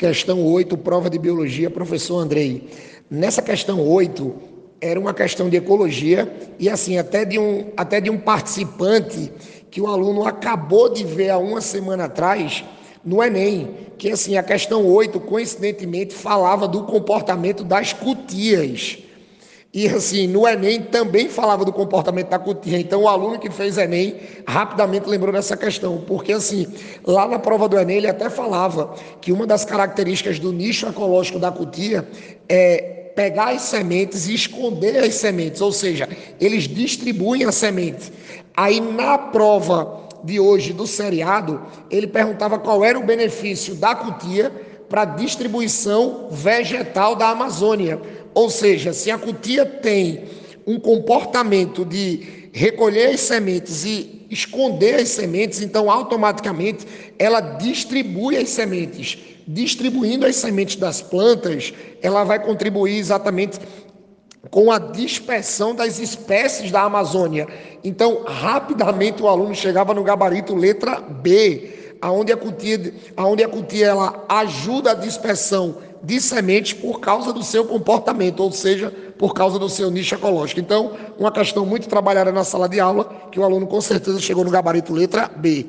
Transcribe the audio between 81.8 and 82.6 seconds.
trabalhada na